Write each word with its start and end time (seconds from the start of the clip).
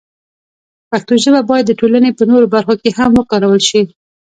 پښتو 0.89 1.13
ژبه 1.23 1.41
باید 1.49 1.65
د 1.67 1.71
ټولنې 1.79 2.09
په 2.17 2.23
نورو 2.29 2.45
برخو 2.55 2.73
کې 2.81 2.89
هم 2.97 3.11
وکارول 3.19 3.61
شي. 3.69 3.81